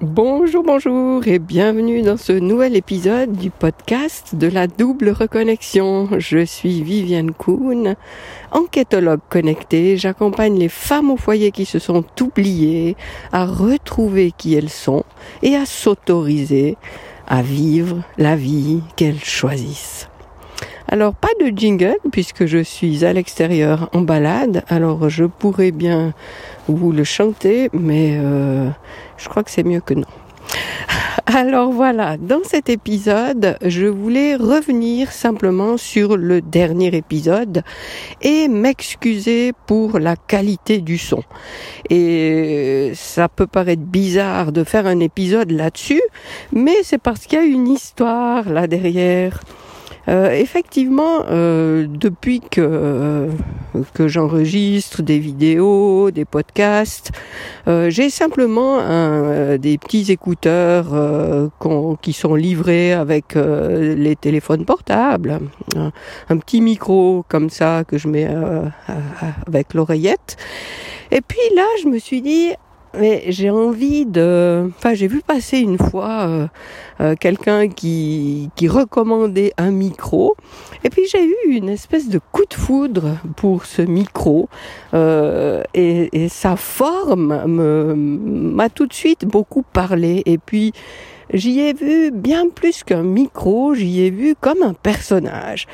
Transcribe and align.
Bonjour, 0.00 0.62
bonjour 0.62 1.26
et 1.26 1.40
bienvenue 1.40 2.02
dans 2.02 2.16
ce 2.16 2.30
nouvel 2.30 2.76
épisode 2.76 3.32
du 3.32 3.50
podcast 3.50 4.36
de 4.36 4.46
la 4.46 4.68
double 4.68 5.08
reconnexion. 5.08 6.08
Je 6.18 6.44
suis 6.44 6.84
Viviane 6.84 7.32
Kuhn, 7.32 7.96
enquêtologue 8.52 9.18
connectée. 9.28 9.96
J'accompagne 9.96 10.56
les 10.56 10.68
femmes 10.68 11.10
au 11.10 11.16
foyer 11.16 11.50
qui 11.50 11.64
se 11.64 11.80
sont 11.80 12.04
oubliées 12.20 12.96
à 13.32 13.44
retrouver 13.44 14.30
qui 14.30 14.54
elles 14.54 14.70
sont 14.70 15.02
et 15.42 15.56
à 15.56 15.66
s'autoriser 15.66 16.76
à 17.26 17.42
vivre 17.42 18.04
la 18.18 18.36
vie 18.36 18.82
qu'elles 18.94 19.24
choisissent. 19.24 20.08
Alors 20.90 21.14
pas 21.14 21.28
de 21.38 21.54
jingle 21.54 21.98
puisque 22.10 22.46
je 22.46 22.62
suis 22.62 23.04
à 23.04 23.12
l'extérieur 23.12 23.90
en 23.92 24.00
balade, 24.00 24.64
alors 24.68 25.10
je 25.10 25.24
pourrais 25.24 25.70
bien 25.70 26.14
vous 26.66 26.92
le 26.92 27.04
chanter, 27.04 27.68
mais 27.74 28.16
euh, 28.16 28.70
je 29.18 29.28
crois 29.28 29.44
que 29.44 29.50
c'est 29.50 29.64
mieux 29.64 29.80
que 29.80 29.92
non. 29.92 30.06
Alors 31.26 31.72
voilà, 31.72 32.16
dans 32.16 32.42
cet 32.42 32.70
épisode, 32.70 33.58
je 33.62 33.84
voulais 33.84 34.34
revenir 34.34 35.12
simplement 35.12 35.76
sur 35.76 36.16
le 36.16 36.40
dernier 36.40 36.96
épisode 36.96 37.62
et 38.22 38.48
m'excuser 38.48 39.52
pour 39.66 39.98
la 39.98 40.16
qualité 40.16 40.78
du 40.78 40.96
son. 40.96 41.22
Et 41.90 42.92
ça 42.94 43.28
peut 43.28 43.46
paraître 43.46 43.82
bizarre 43.82 44.52
de 44.52 44.64
faire 44.64 44.86
un 44.86 45.00
épisode 45.00 45.50
là-dessus, 45.50 46.02
mais 46.50 46.76
c'est 46.82 46.96
parce 46.96 47.26
qu'il 47.26 47.38
y 47.38 47.42
a 47.42 47.44
une 47.44 47.68
histoire 47.68 48.48
là 48.48 48.66
derrière. 48.66 49.40
Euh, 50.08 50.30
effectivement, 50.32 51.24
euh, 51.28 51.86
depuis 51.88 52.40
que 52.40 52.60
euh, 52.60 53.28
que 53.94 54.08
j'enregistre 54.08 55.02
des 55.02 55.18
vidéos, 55.18 56.10
des 56.10 56.24
podcasts, 56.24 57.12
j'ai 57.66 58.08
simplement 58.08 58.78
un, 58.78 59.56
des 59.58 59.76
petits 59.78 60.10
écouteurs 60.10 60.86
qui 62.00 62.12
sont 62.12 62.34
livrés 62.34 62.92
avec 62.92 63.34
les 63.34 64.16
téléphones 64.16 64.64
portables, 64.64 65.38
un, 65.76 66.36
petit 66.38 66.60
micro 66.60 67.24
comme 67.28 67.50
ça 67.50 67.84
que 67.86 67.98
je 67.98 68.08
mets 68.08 68.28
avec 69.46 69.74
l'oreillette. 69.74 70.38
Et 71.10 71.20
puis 71.20 71.38
là, 71.54 71.66
je 71.82 71.88
me 71.88 71.98
suis 71.98 72.22
dit, 72.22 72.52
mais 72.94 73.24
j'ai 73.28 73.50
envie 73.50 74.06
de. 74.06 74.70
Enfin, 74.76 74.94
j'ai 74.94 75.08
vu 75.08 75.20
passer 75.20 75.58
une 75.58 75.78
fois 75.78 76.26
euh, 76.28 76.46
euh, 77.00 77.14
quelqu'un 77.18 77.68
qui, 77.68 78.50
qui 78.56 78.68
recommandait 78.68 79.52
un 79.58 79.70
micro, 79.70 80.36
et 80.84 80.90
puis 80.90 81.02
j'ai 81.10 81.24
eu 81.24 81.50
une 81.50 81.68
espèce 81.68 82.08
de 82.08 82.20
coup 82.32 82.44
de 82.48 82.54
foudre 82.54 83.16
pour 83.36 83.66
ce 83.66 83.82
micro, 83.82 84.48
euh, 84.94 85.62
et, 85.74 86.24
et, 86.24 86.28
sa 86.28 86.56
forme 86.56 87.44
m'a 87.46 88.68
tout 88.68 88.86
de 88.86 88.94
suite 88.94 89.26
beaucoup 89.26 89.62
parlé, 89.62 90.22
et 90.26 90.38
puis 90.38 90.72
j'y 91.32 91.60
ai 91.60 91.72
vu 91.72 92.10
bien 92.10 92.48
plus 92.48 92.84
qu'un 92.84 93.02
micro, 93.02 93.74
j'y 93.74 94.02
ai 94.02 94.10
vu 94.10 94.34
comme 94.40 94.62
un 94.62 94.74
personnage. 94.74 95.66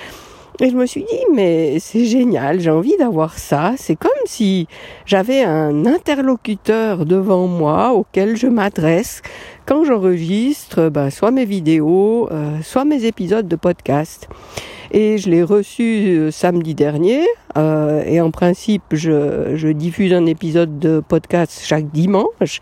Et 0.61 0.71
je 0.71 0.77
me 0.77 0.87
suis 0.87 1.03
dit, 1.03 1.25
mais 1.33 1.81
c'est 1.81 2.05
génial, 2.05 2.61
j'ai 2.61 2.71
envie 2.71 2.97
d'avoir 2.97 3.39
ça. 3.39 3.75
C'est 3.77 3.97
comme 3.97 4.13
si 4.25 4.69
j'avais 5.05 5.43
un 5.43 5.85
interlocuteur 5.85 7.07
devant 7.07 7.49
moi 7.49 7.93
auquel 7.93 8.37
je 8.37 8.47
m'adresse 8.47 9.21
quand 9.67 9.85
j'enregistre 9.85 10.91
ben, 10.91 11.11
soit 11.11 11.33
mes 11.33 11.45
vidéos, 11.45 12.29
euh, 12.31 12.63
soit 12.63 12.85
mes 12.85 13.05
épisodes 13.05 13.49
de 13.49 13.57
podcast. 13.57 14.29
Et 14.93 15.19
je 15.19 15.29
l'ai 15.29 15.43
reçu 15.43 15.83
euh, 15.83 16.31
samedi 16.31 16.77
dernier. 16.77 17.27
Euh, 17.59 18.05
et 18.07 18.21
en 18.21 18.31
principe, 18.31 18.83
je, 18.93 19.57
je, 19.57 19.69
diffuse 19.69 20.13
un 20.13 20.27
épisode 20.27 20.79
de 20.79 21.01
podcast 21.01 21.63
chaque 21.65 21.91
dimanche. 21.91 22.61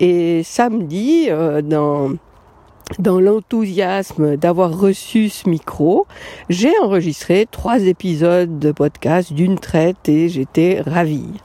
Et 0.00 0.42
samedi, 0.44 1.28
dans 1.62 2.12
dans 2.98 3.20
l'enthousiasme 3.20 4.36
d'avoir 4.36 4.78
reçu 4.78 5.28
ce 5.28 5.48
micro, 5.48 6.06
j'ai 6.48 6.72
enregistré 6.82 7.46
trois 7.50 7.80
épisodes 7.80 8.58
de 8.58 8.72
podcast 8.72 9.32
d'une 9.32 9.58
traite 9.58 10.08
et 10.08 10.28
j'étais 10.28 10.80
ravie. 10.84 11.40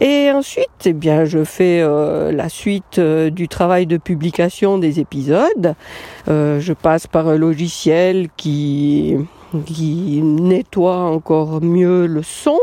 Et 0.00 0.30
ensuite, 0.30 0.68
eh 0.84 0.92
bien, 0.92 1.24
je 1.24 1.42
fais 1.42 1.80
euh, 1.82 2.30
la 2.30 2.48
suite 2.48 2.98
euh, 2.98 3.30
du 3.30 3.48
travail 3.48 3.86
de 3.86 3.96
publication 3.96 4.78
des 4.78 5.00
épisodes. 5.00 5.74
Euh, 6.28 6.60
je 6.60 6.72
passe 6.72 7.08
par 7.08 7.26
un 7.26 7.36
logiciel 7.36 8.28
qui 8.36 9.16
qui 9.66 10.20
nettoie 10.22 10.96
encore 10.96 11.60
mieux 11.62 12.06
le 12.06 12.22
son. 12.22 12.58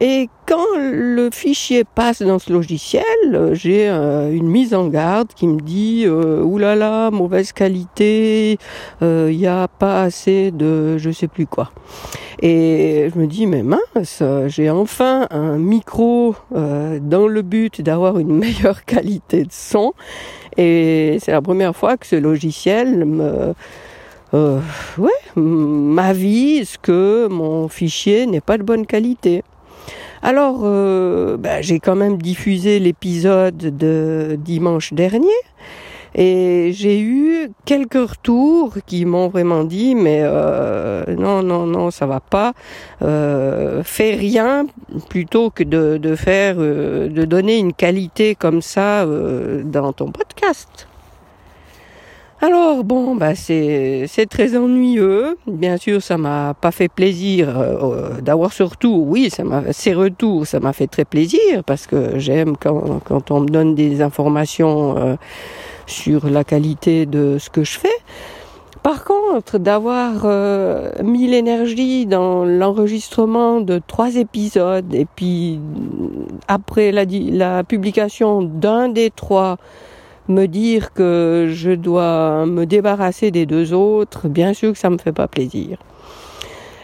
Et 0.00 0.28
quand 0.46 0.76
le 0.76 1.30
fichier 1.32 1.84
passe 1.84 2.20
dans 2.20 2.40
ce 2.40 2.52
logiciel, 2.52 3.04
j'ai 3.52 3.88
euh, 3.88 4.32
une 4.32 4.48
mise 4.48 4.74
en 4.74 4.88
garde 4.88 5.28
qui 5.34 5.46
me 5.46 5.60
dit 5.60 6.02
euh, 6.06 6.42
oulala, 6.42 7.10
mauvaise 7.12 7.52
qualité, 7.52 8.52
il 8.52 8.58
euh, 9.02 9.32
n'y 9.32 9.46
a 9.46 9.68
pas 9.68 10.02
assez 10.02 10.50
de 10.50 10.98
je 10.98 11.10
sais 11.10 11.28
plus 11.28 11.46
quoi. 11.46 11.70
Et 12.42 13.08
je 13.14 13.18
me 13.18 13.28
dis 13.28 13.46
mais 13.46 13.62
mince, 13.62 14.22
j'ai 14.48 14.68
enfin 14.68 15.28
un 15.30 15.58
micro 15.58 16.34
dans 16.50 17.28
le 17.28 17.42
but 17.42 17.80
d'avoir 17.80 18.18
une 18.18 18.34
meilleure 18.38 18.84
qualité 18.84 19.44
de 19.44 19.52
son. 19.52 19.92
Et 20.56 21.18
c'est 21.20 21.32
la 21.32 21.40
première 21.42 21.74
fois 21.76 21.96
que 21.96 22.06
ce 22.06 22.16
logiciel 22.16 23.04
me 23.04 23.54
euh, 24.34 24.60
ouais, 24.98 25.10
m'avise 25.36 26.76
que 26.76 27.28
mon 27.28 27.68
fichier 27.68 28.26
n'est 28.26 28.40
pas 28.40 28.58
de 28.58 28.62
bonne 28.62 28.86
qualité. 28.86 29.42
Alors, 30.22 30.60
euh, 30.64 31.36
ben, 31.36 31.62
j'ai 31.62 31.80
quand 31.80 31.96
même 31.96 32.20
diffusé 32.20 32.78
l'épisode 32.78 33.56
de 33.56 34.36
dimanche 34.38 34.92
dernier. 34.92 35.28
Et 36.14 36.70
j'ai 36.72 37.00
eu 37.00 37.50
quelques 37.64 38.08
retours 38.08 38.74
qui 38.86 39.04
m'ont 39.04 39.28
vraiment 39.28 39.64
dit 39.64 39.96
mais 39.96 40.20
euh, 40.22 41.04
non 41.16 41.42
non 41.42 41.66
non 41.66 41.90
ça 41.90 42.06
va 42.06 42.20
pas 42.20 42.52
euh, 43.02 43.82
fais 43.82 44.14
rien 44.14 44.66
plutôt 45.08 45.50
que 45.50 45.64
de, 45.64 46.14
faire 46.14 46.56
euh, 46.58 47.08
de 47.08 47.24
donner 47.24 47.58
une 47.58 47.72
qualité 47.72 48.36
comme 48.36 48.62
ça 48.62 49.04
dans 49.64 49.92
ton 49.92 50.12
podcast. 50.12 50.86
Alors 52.46 52.84
bon, 52.84 53.14
bah 53.16 53.34
c'est 53.34 54.26
très 54.28 54.54
ennuyeux. 54.54 55.38
Bien 55.46 55.78
sûr, 55.78 56.02
ça 56.02 56.18
m'a 56.18 56.52
pas 56.52 56.72
fait 56.72 56.90
plaisir 56.90 57.58
euh, 57.58 58.20
d'avoir 58.20 58.52
ce 58.52 58.62
retour. 58.64 59.06
Oui, 59.08 59.30
ces 59.72 59.94
retours, 59.94 60.46
ça 60.46 60.60
m'a 60.60 60.74
fait 60.74 60.86
très 60.86 61.06
plaisir 61.06 61.64
parce 61.64 61.86
que 61.86 62.18
j'aime 62.18 62.58
quand 62.58 63.30
on 63.30 63.40
me 63.40 63.48
donne 63.48 63.74
des 63.74 64.02
informations 64.02 64.94
euh, 64.98 65.16
sur 65.86 66.28
la 66.28 66.44
qualité 66.44 67.06
de 67.06 67.38
ce 67.38 67.48
que 67.48 67.64
je 67.64 67.78
fais. 67.78 67.96
Par 68.82 69.04
contre, 69.04 69.56
d'avoir 69.56 70.24
euh, 70.26 70.90
mis 71.02 71.26
l'énergie 71.26 72.04
dans 72.04 72.44
l'enregistrement 72.44 73.62
de 73.62 73.80
trois 73.86 74.16
épisodes 74.16 74.94
et 74.94 75.06
puis 75.06 75.60
après 76.46 76.92
la 76.92 77.64
publication 77.64 78.42
d'un 78.42 78.90
des 78.90 79.10
trois 79.10 79.56
me 80.28 80.46
dire 80.46 80.92
que 80.92 81.48
je 81.52 81.70
dois 81.70 82.46
me 82.46 82.64
débarrasser 82.66 83.30
des 83.30 83.46
deux 83.46 83.72
autres, 83.72 84.28
bien 84.28 84.54
sûr 84.54 84.72
que 84.72 84.78
ça 84.78 84.90
me 84.90 84.98
fait 84.98 85.12
pas 85.12 85.28
plaisir. 85.28 85.78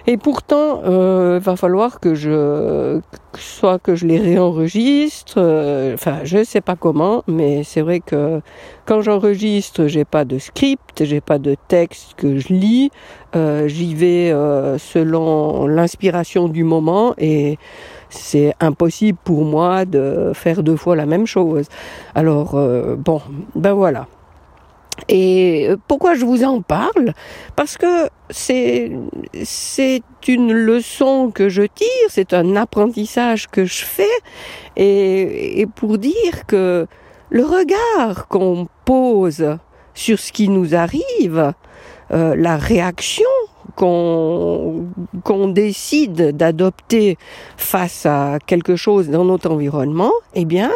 Et 0.07 0.17
pourtant, 0.17 0.83
euh, 0.85 1.39
va 1.43 1.57
falloir 1.57 2.01
que 2.01 2.15
je, 2.15 3.01
soit 3.37 3.79
que 3.79 3.95
je 3.95 4.07
les 4.07 4.19
réenregistre, 4.19 5.35
euh, 5.37 5.95
enfin, 5.95 6.21
je 6.25 6.43
sais 6.43 6.61
pas 6.61 6.75
comment, 6.75 7.23
mais 7.27 7.65
c'est 7.65 7.83
vrai 7.83 8.01
que 8.01 8.41
quand 8.87 9.03
j'enregistre, 9.03 9.87
j'ai 9.87 10.05
pas 10.05 10.25
de 10.25 10.39
script, 10.39 11.05
j'ai 11.05 11.21
pas 11.21 11.39
de 11.39 11.55
texte 11.69 12.15
que 12.17 12.39
je 12.39 12.49
lis, 12.49 12.91
euh, 13.37 13.69
j'y 13.69 13.95
vais 13.95 14.33
euh, 14.33 14.79
selon 14.79 15.67
l'inspiration 15.67 16.49
du 16.49 16.65
moment 16.65 17.15
et 17.19 17.59
c'est 18.11 18.55
impossible 18.61 19.19
pour 19.25 19.45
moi 19.45 19.85
de 19.85 20.33
faire 20.35 20.63
deux 20.63 20.77
fois 20.77 20.97
la 20.97 21.07
même 21.07 21.27
chose. 21.27 21.67
Alors, 22.15 22.55
euh, 22.55 22.97
bon, 22.97 23.23
ben 23.55 23.73
voilà. 23.73 24.07
Et 25.09 25.69
euh, 25.69 25.77
pourquoi 25.89 26.15
je 26.15 26.25
vous 26.27 26.45
en 26.45 26.61
parle? 26.61 27.15
Parce 27.57 27.79
que 27.79 28.09
c'est 28.29 28.93
c'est 29.43 30.03
une 30.29 30.53
leçon 30.53 31.31
que 31.31 31.49
je 31.49 31.63
tire, 31.63 32.09
c'est 32.09 32.35
un 32.35 32.57
apprentissage 32.57 33.49
que 33.49 33.65
je 33.65 33.85
fais, 33.85 34.19
et, 34.77 35.61
et 35.61 35.67
pour 35.67 35.97
dire 35.97 36.47
que 36.47 36.87
le 37.31 37.45
regard 37.45 38.29
qu'on 38.29 38.67
pose 38.85 39.57
sur 39.95 40.19
ce 40.19 40.33
qui 40.33 40.49
nous 40.49 40.75
arrive, 40.75 41.55
euh, 42.13 42.35
la 42.37 42.57
réaction 42.57 43.25
qu'on 43.81 45.49
décide 45.49 46.37
d'adopter 46.37 47.17
face 47.57 48.05
à 48.05 48.39
quelque 48.47 48.77
chose 48.77 49.09
dans 49.09 49.25
notre 49.25 49.51
environnement, 49.51 50.13
eh 50.35 50.45
bien, 50.45 50.71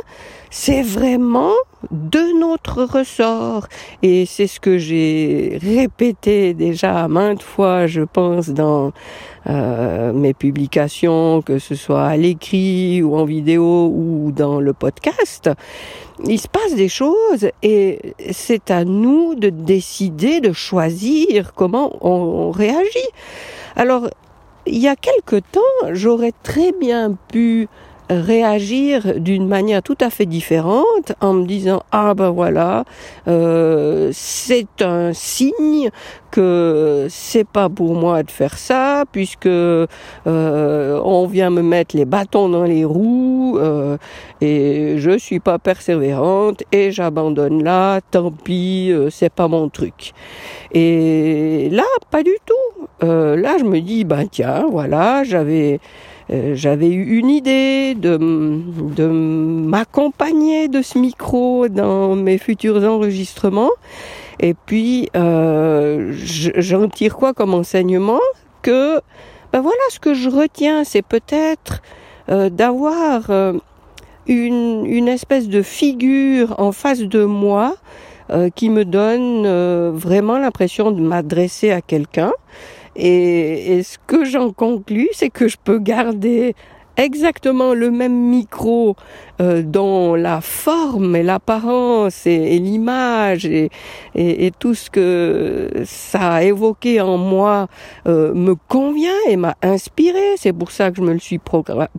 c'est 0.56 0.82
vraiment 0.82 1.56
de 1.90 2.38
notre 2.38 2.84
ressort. 2.84 3.66
Et 4.02 4.24
c'est 4.24 4.46
ce 4.46 4.60
que 4.60 4.78
j'ai 4.78 5.58
répété 5.60 6.54
déjà 6.54 7.08
maintes 7.08 7.42
fois, 7.42 7.88
je 7.88 8.02
pense, 8.02 8.50
dans 8.50 8.92
euh, 9.48 10.12
mes 10.12 10.32
publications, 10.32 11.42
que 11.42 11.58
ce 11.58 11.74
soit 11.74 12.04
à 12.04 12.16
l'écrit 12.16 13.02
ou 13.02 13.16
en 13.16 13.24
vidéo 13.24 13.92
ou 13.92 14.30
dans 14.30 14.60
le 14.60 14.72
podcast. 14.72 15.50
Il 16.24 16.38
se 16.38 16.46
passe 16.46 16.76
des 16.76 16.88
choses 16.88 17.48
et 17.64 18.14
c'est 18.30 18.70
à 18.70 18.84
nous 18.84 19.34
de 19.34 19.48
décider, 19.48 20.40
de 20.40 20.52
choisir 20.52 21.52
comment 21.54 21.98
on 22.00 22.52
réagit. 22.52 23.10
Alors, 23.74 24.08
il 24.66 24.78
y 24.78 24.86
a 24.86 24.94
quelque 24.94 25.36
temps, 25.36 25.90
j'aurais 25.92 26.32
très 26.44 26.70
bien 26.70 27.18
pu 27.32 27.68
réagir 28.10 29.18
d'une 29.18 29.46
manière 29.46 29.82
tout 29.82 29.96
à 30.00 30.10
fait 30.10 30.26
différente 30.26 31.12
en 31.20 31.32
me 31.32 31.46
disant 31.46 31.82
ah 31.90 32.14
ben 32.14 32.30
voilà 32.30 32.84
euh, 33.28 34.10
c'est 34.12 34.82
un 34.82 35.12
signe 35.12 35.90
que 36.30 37.06
c'est 37.08 37.46
pas 37.46 37.68
pour 37.68 37.94
moi 37.94 38.22
de 38.22 38.30
faire 38.30 38.58
ça 38.58 39.04
puisque 39.10 39.46
euh, 39.46 39.86
on 40.26 41.26
vient 41.26 41.50
me 41.50 41.62
mettre 41.62 41.96
les 41.96 42.04
bâtons 42.04 42.48
dans 42.48 42.64
les 42.64 42.84
roues 42.84 43.58
euh, 43.58 43.96
et 44.40 44.96
je 44.98 45.16
suis 45.16 45.40
pas 45.40 45.58
persévérante 45.58 46.62
et 46.72 46.90
j'abandonne 46.90 47.62
là 47.62 48.00
tant 48.10 48.30
pis 48.32 48.90
euh, 48.90 49.10
c'est 49.10 49.32
pas 49.32 49.48
mon 49.48 49.68
truc 49.68 50.12
et 50.72 51.68
là 51.70 51.84
pas 52.10 52.22
du 52.22 52.36
tout. 52.44 52.86
Euh, 53.02 53.36
là 53.36 53.56
je 53.58 53.64
me 53.64 53.80
dis 53.80 54.04
ben 54.04 54.26
tiens 54.30 54.66
voilà 54.70 55.24
j'avais 55.24 55.80
euh, 56.30 56.54
j'avais 56.54 56.88
eu 56.88 57.18
une 57.18 57.28
idée 57.28 57.94
de, 57.94 58.16
m'accompagner 59.06 60.68
de 60.68 60.80
ce 60.82 60.98
micro 60.98 61.68
dans 61.68 62.16
mes 62.16 62.38
futurs 62.38 62.82
enregistrements. 62.82 63.70
Et 64.40 64.54
puis, 64.54 65.08
euh, 65.16 66.12
j'en 66.14 66.88
tire 66.88 67.16
quoi 67.16 67.34
comme 67.34 67.54
enseignement 67.54 68.20
Que, 68.62 69.00
ben 69.52 69.60
voilà, 69.60 69.76
ce 69.90 70.00
que 70.00 70.14
je 70.14 70.28
retiens, 70.28 70.84
c'est 70.84 71.02
peut-être 71.02 71.82
euh, 72.30 72.48
d'avoir 72.48 73.30
une 74.26 75.08
espèce 75.08 75.48
de 75.48 75.62
figure 75.62 76.54
en 76.58 76.72
face 76.72 77.00
de 77.00 77.24
moi 77.24 77.76
qui 78.54 78.70
me 78.70 78.86
donne 78.86 79.46
vraiment 79.90 80.38
l'impression 80.38 80.90
de 80.90 81.00
m'adresser 81.02 81.70
à 81.70 81.82
quelqu'un 81.82 82.32
et, 82.96 83.82
ce 83.82 83.98
que 84.06 84.24
j'en 84.24 84.50
conclus, 84.52 85.08
c'est 85.12 85.30
que 85.30 85.48
je 85.48 85.56
peux 85.62 85.78
garder 85.78 86.54
exactement 86.96 87.74
le 87.74 87.90
même 87.90 88.14
micro 88.14 88.94
euh, 89.40 89.62
dont 89.62 90.14
la 90.14 90.40
forme 90.40 91.16
et 91.16 91.24
l'apparence 91.24 92.24
et, 92.24 92.58
l'image 92.60 93.46
et, 93.46 93.70
et, 94.14 94.52
tout 94.52 94.74
ce 94.74 94.90
que 94.90 95.70
ça 95.84 96.34
a 96.34 96.42
évoqué 96.44 97.00
en 97.00 97.18
moi 97.18 97.66
euh, 98.06 98.32
me 98.32 98.54
convient 98.54 99.18
et 99.28 99.36
m'a 99.36 99.56
inspiré. 99.62 100.36
C'est 100.36 100.52
pour 100.52 100.70
ça 100.70 100.90
que 100.90 100.98
je 100.98 101.02
me 101.02 101.12
le 101.12 101.18
suis 101.18 101.40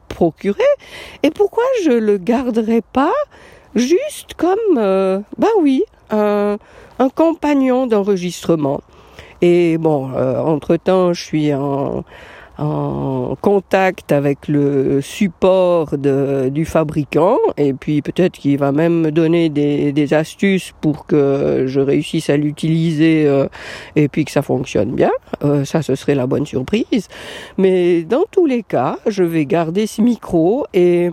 procuré. 0.07 0.63
Et 1.24 1.31
pourquoi 1.31 1.65
je 1.83 1.91
le 1.91 2.18
garderais 2.18 2.83
pas 2.94 3.13
juste 3.75 4.33
comme, 4.36 4.77
euh, 4.77 5.19
bah 5.38 5.50
oui, 5.59 5.83
un, 6.09 6.57
un 7.00 7.09
compagnon 7.09 7.86
d'enregistrement? 7.86 8.80
Et 9.42 9.78
bon, 9.78 10.12
euh, 10.16 10.40
entre-temps, 10.40 11.14
je 11.14 11.24
suis 11.24 11.54
en, 11.54 12.04
en 12.58 13.36
contact 13.42 14.12
avec 14.12 14.48
le 14.48 15.02
support 15.02 15.98
de, 15.98 16.50
du 16.50 16.66
fabricant 16.66 17.38
et 17.58 17.74
puis 17.74 18.02
peut-être 18.02 18.38
qu'il 18.38 18.58
va 18.58 18.72
même 18.72 19.02
me 19.02 19.12
donner 19.12 19.50
des, 19.50 19.92
des, 19.92 20.14
astuces 20.14 20.74
pour 20.80 21.06
que 21.06 21.66
je 21.68 21.80
réussisse 21.80 22.30
à 22.30 22.38
l'utiliser 22.38 23.26
euh, 23.28 23.48
et 23.96 24.08
puis 24.08 24.24
que 24.24 24.32
ça 24.32 24.42
fonctionne 24.42 24.92
bien. 24.92 25.12
Euh, 25.44 25.66
ça, 25.66 25.82
ce 25.82 25.96
serait 25.96 26.16
la 26.16 26.28
bonne 26.28 26.46
surprise. 26.46 27.10
Mais 27.58 28.04
dans 28.04 28.24
tous 28.32 28.46
les 28.46 28.64
cas, 28.64 28.98
je 29.06 29.24
vais 29.24 29.46
garder 29.46 29.86
ce 29.86 30.02
micro 30.02 30.66
et, 30.74 31.12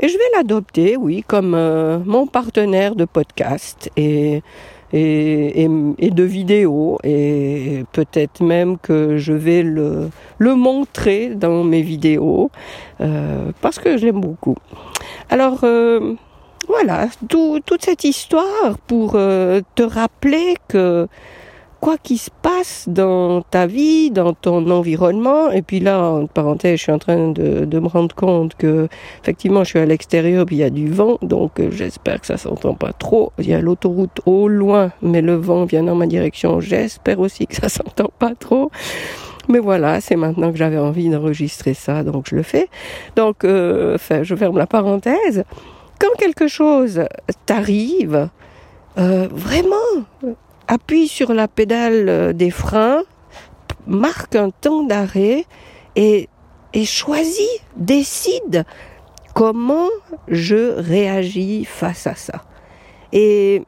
et 0.00 0.08
je 0.08 0.18
vais 0.18 0.36
l'adopter, 0.36 0.96
oui, 0.96 1.22
comme 1.26 1.56
mon 2.04 2.26
partenaire 2.26 2.96
de 2.96 3.04
podcast. 3.04 3.88
Et 3.96 4.42
et, 4.92 5.68
et, 5.98 6.10
de 6.10 6.22
vidéos 6.22 6.98
et 7.02 7.84
peut-être 7.92 8.42
même 8.42 8.78
que 8.78 9.16
je 9.16 9.32
vais 9.32 9.62
le, 9.62 10.10
le 10.38 10.54
montrer 10.54 11.30
dans 11.30 11.64
mes 11.64 11.82
vidéos 11.82 12.50
euh, 13.00 13.52
parce 13.60 13.78
que 13.78 13.96
je 13.96 14.06
l'aime 14.06 14.20
beaucoup. 14.20 14.56
Alors 15.30 15.60
euh, 15.64 16.14
voilà, 16.68 17.08
tout, 17.28 17.60
toute 17.64 17.84
cette 17.84 18.04
histoire 18.04 18.78
pour 18.86 19.12
euh, 19.14 19.60
te 19.74 19.82
rappeler 19.82 20.56
que 20.68 21.08
quoi 21.82 21.98
qu'il 21.98 22.18
se 22.18 22.30
passe 22.42 22.84
dans 22.86 23.42
ta 23.42 23.66
vie, 23.66 24.12
dans 24.12 24.34
ton 24.34 24.70
environnement, 24.70 25.50
et 25.50 25.62
puis 25.62 25.80
là, 25.80 26.00
en 26.00 26.26
parenthèse, 26.28 26.78
je 26.78 26.82
suis 26.84 26.92
en 26.92 27.00
train 27.00 27.32
de, 27.32 27.80
me 27.80 27.88
rendre 27.88 28.14
compte 28.14 28.54
que 28.54 28.86
effectivement, 29.20 29.64
je 29.64 29.70
suis 29.70 29.78
à 29.80 29.84
l'extérieur, 29.84 30.46
puis 30.46 30.56
il 30.56 30.58
y 30.60 30.62
a 30.62 30.70
du 30.70 30.88
vent, 30.88 31.18
donc 31.22 31.58
euh, 31.58 31.72
j'espère 31.72 32.20
que 32.20 32.28
ça 32.28 32.36
s'entend 32.36 32.74
pas 32.74 32.92
trop. 32.92 33.32
Il 33.40 33.48
y 33.48 33.52
a 33.52 33.60
l'autoroute 33.60 34.20
au 34.26 34.46
loin, 34.46 34.92
mais 35.02 35.22
le 35.22 35.34
vent 35.34 35.64
vient 35.64 35.82
dans 35.82 35.96
ma 35.96 36.06
direction. 36.06 36.60
J'espère 36.60 37.18
aussi 37.18 37.48
que 37.48 37.56
ça 37.56 37.68
s'entend 37.78 38.12
pas 38.16 38.36
trop. 38.36 38.70
Mais 39.48 39.58
voilà, 39.58 40.00
c'est 40.00 40.14
maintenant 40.14 40.52
que 40.52 40.58
j'avais 40.58 40.78
envie 40.78 41.10
d'enregistrer 41.10 41.74
ça, 41.74 42.04
donc 42.04 42.26
je 42.28 42.36
le 42.36 42.44
fais. 42.44 42.68
Donc, 43.16 43.42
euh, 43.42 43.98
je 44.22 44.36
ferme 44.36 44.56
la 44.56 44.68
parenthèse. 44.68 45.42
Quand 45.98 46.16
quelque 46.16 46.46
chose 46.46 47.02
t'arrive, 47.44 48.28
euh, 48.98 49.26
vraiment, 49.32 50.06
appuie 50.72 51.06
sur 51.06 51.34
la 51.34 51.48
pédale 51.48 52.08
euh, 52.08 52.32
des 52.32 52.50
freins, 52.50 53.02
marque 53.86 54.36
un 54.36 54.48
temps 54.48 54.84
d'arrêt 54.84 55.44
et, 55.96 56.28
et 56.72 56.84
décide 57.76 58.64
comment 59.34 59.90
je 60.28 60.80
réagis 60.80 61.66
face 61.66 62.06
à 62.06 62.14
ça. 62.14 62.42
Et 63.12 63.62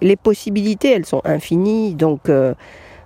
les 0.00 0.16
possibilités, 0.16 0.92
elles 0.92 1.04
sont 1.04 1.20
infinies, 1.24 1.94
donc 1.94 2.30
euh, 2.30 2.54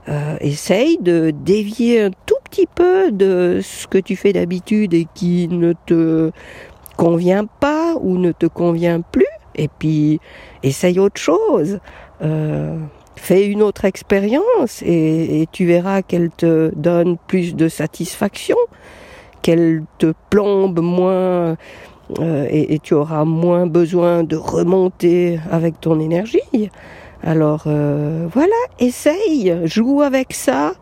euh, 0.08 0.36
essaye 0.40 0.98
de 0.98 1.32
dévier 1.34 2.02
un 2.02 2.10
tout 2.26 2.36
petit 2.44 2.68
peu 2.72 3.10
de 3.10 3.58
ce 3.60 3.88
que 3.88 3.98
tu 3.98 4.14
fais 4.14 4.32
d'habitude 4.32 4.94
et 4.94 5.08
qui 5.14 5.48
ne 5.48 5.72
te 5.86 6.30
convient 6.96 7.46
pas 7.46 7.96
ou 8.00 8.18
ne 8.18 8.30
te 8.30 8.46
convient 8.46 9.00
plus, 9.00 9.26
et 9.56 9.66
puis 9.66 10.20
essaye 10.62 11.00
autre 11.00 11.20
chose. 11.20 11.80
Fais 13.16 13.46
une 13.46 13.62
autre 13.62 13.84
expérience 13.84 14.82
et, 14.82 15.46
tu 15.52 15.66
verras 15.66 16.02
qu'elle 16.02 16.30
te 16.30 16.72
donne 16.74 17.16
plus 17.26 17.54
de 17.54 17.68
satisfaction, 17.68 18.56
qu'elle 19.42 19.82
te 19.98 20.12
plombe 20.30 20.80
moins 20.80 21.56
euh, 22.20 22.46
et, 22.50 22.78
tu 22.78 22.94
auras 22.94 23.24
moins 23.24 23.66
besoin 23.66 24.24
de 24.24 24.36
remonter 24.36 25.38
avec 25.50 25.80
ton 25.80 26.00
énergie. 26.00 26.70
Alors 27.22 27.64
euh, 27.66 28.26
voilà, 28.32 28.56
essaye, 28.78 29.54
joue 29.64 30.02
avec 30.02 30.32
ça. 30.32 30.72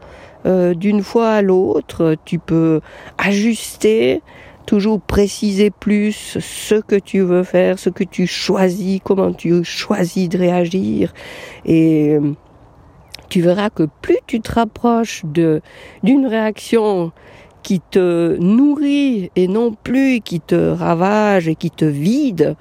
Euh, 0.47 0.73
d'une 0.73 1.03
fois 1.03 1.33
à 1.33 1.43
l'autre, 1.43 2.17
tu 2.25 2.39
peux 2.39 2.81
ajuster, 3.19 4.23
préciser 4.99 5.71
plus 5.71 6.39
ce 6.41 6.75
que 6.77 6.97
tu 6.97 7.21
veux 7.21 7.43
faire, 7.43 7.79
ce 7.79 7.91
que 7.91 8.05
tu 8.05 8.27
choisis, 8.27 9.01
comment 9.03 9.33
tu 9.33 9.65
choisis 9.65 10.29
de 10.29 10.39
réagir. 10.39 11.13
Et 11.65 12.15
euh, 12.15 12.33
tu 13.29 13.41
verras 13.41 13.71
que 13.71 13.85
plus 14.03 14.19
tu 14.27 14.41
te 14.41 14.53
rapproches 14.53 15.25
d'une 15.25 16.27
réaction 16.27 17.13
qui 17.63 17.81
te 17.81 18.37
nourrit 18.39 19.31
et 19.37 19.49
non 19.49 19.73
plus 19.73 20.21
qui 20.21 20.41
te 20.41 20.73
ravage 20.73 21.49
et 21.49 21.55
qui 21.55 21.71
te 21.71 21.85
vide, 21.85 22.57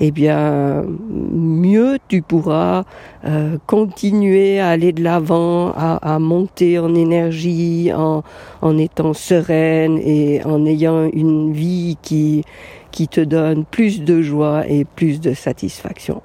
eh 0.00 0.10
bien, 0.10 0.84
mieux 1.08 1.98
tu 2.08 2.22
pourras 2.22 2.84
euh, 3.24 3.56
continuer 3.66 4.60
à 4.60 4.68
aller 4.68 4.92
de 4.92 5.02
l'avant, 5.02 5.72
à, 5.74 5.96
à, 6.14 6.18
monter 6.18 6.78
en 6.78 6.94
énergie, 6.94 7.90
en, 7.94 8.22
en 8.62 8.78
étant 8.78 9.14
sereine 9.14 9.98
et 9.98 10.44
en 10.44 10.66
ayant 10.66 11.08
une 11.12 11.52
vie 11.52 11.96
qui, 12.02 12.44
qui 12.92 13.08
te 13.08 13.20
donne 13.20 13.64
plus 13.64 14.02
de 14.02 14.20
joie 14.22 14.68
et 14.68 14.84
plus 14.84 15.20
de 15.20 15.32
satisfaction. 15.32 16.20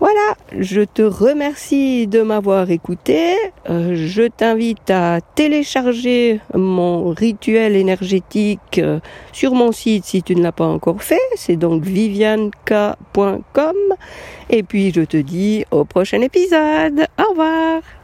Voilà, 0.00 0.36
je 0.56 0.82
te 0.82 1.02
remercie 1.02 2.06
de 2.06 2.22
m'avoir 2.22 2.70
écouté. 2.70 3.34
Euh, 3.68 3.96
je 3.96 4.22
t'invite 4.28 4.90
à 4.90 5.20
télécharger 5.34 6.40
mon 6.54 7.10
rituel 7.10 7.74
énergétique 7.74 8.78
euh, 8.78 9.00
sur 9.32 9.54
mon 9.54 9.72
site 9.72 10.04
si 10.04 10.22
tu 10.22 10.36
ne 10.36 10.42
l'as 10.42 10.52
pas 10.52 10.66
encore 10.66 11.02
fait. 11.02 11.18
C'est 11.34 11.56
donc 11.56 11.82
vivianka.com. 11.82 13.76
Et 14.50 14.62
puis 14.62 14.92
je 14.92 15.02
te 15.02 15.16
dis 15.16 15.64
au 15.72 15.84
prochain 15.84 16.20
épisode. 16.20 17.06
Au 17.18 17.30
revoir. 17.30 17.97